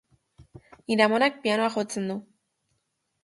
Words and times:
Nire 0.91 1.05
amonak 1.09 1.37
pianoa 1.45 1.69
jotzen 1.75 2.09
du 2.13 2.17